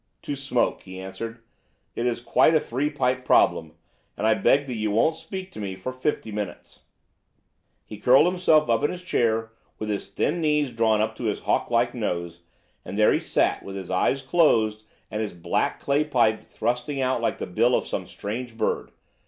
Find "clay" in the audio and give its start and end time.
15.79-16.03